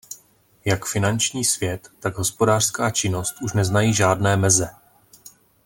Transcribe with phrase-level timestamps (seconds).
[0.65, 4.69] Jak finanční svět, tak hospodářská činnost už neznají žádné meze.